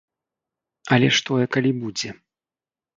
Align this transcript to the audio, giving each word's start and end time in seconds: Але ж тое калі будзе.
Але 0.97 1.07
ж 1.19 1.23
тое 1.29 1.45
калі 1.59 1.71
будзе. 1.85 2.09